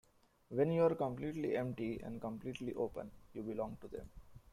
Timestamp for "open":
2.73-3.11